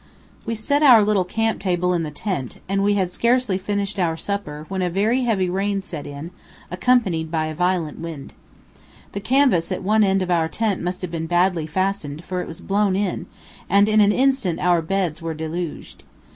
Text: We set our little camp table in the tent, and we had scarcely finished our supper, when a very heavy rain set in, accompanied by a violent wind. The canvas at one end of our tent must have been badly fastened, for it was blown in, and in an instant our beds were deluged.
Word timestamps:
We 0.47 0.55
set 0.55 0.81
our 0.81 1.03
little 1.03 1.23
camp 1.23 1.59
table 1.59 1.93
in 1.93 2.01
the 2.01 2.09
tent, 2.09 2.59
and 2.67 2.81
we 2.81 2.95
had 2.95 3.11
scarcely 3.11 3.59
finished 3.59 3.99
our 3.99 4.17
supper, 4.17 4.65
when 4.67 4.81
a 4.81 4.89
very 4.89 5.21
heavy 5.21 5.47
rain 5.47 5.79
set 5.79 6.07
in, 6.07 6.31
accompanied 6.71 7.29
by 7.29 7.45
a 7.45 7.53
violent 7.53 7.99
wind. 7.99 8.33
The 9.11 9.19
canvas 9.19 9.71
at 9.71 9.83
one 9.83 10.03
end 10.03 10.23
of 10.23 10.31
our 10.31 10.47
tent 10.47 10.81
must 10.81 11.03
have 11.03 11.11
been 11.11 11.27
badly 11.27 11.67
fastened, 11.67 12.23
for 12.23 12.41
it 12.41 12.47
was 12.47 12.61
blown 12.61 12.95
in, 12.95 13.27
and 13.69 13.87
in 13.87 14.01
an 14.01 14.11
instant 14.11 14.59
our 14.59 14.81
beds 14.81 15.21
were 15.21 15.35
deluged. 15.35 16.03